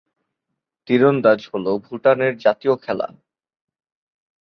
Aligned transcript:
তীরন্দাজ 0.87 1.39
হলো 1.53 1.71
ভুটানের 1.77 2.33
জাতীয় 2.37 2.73
খেলা। 2.75 3.07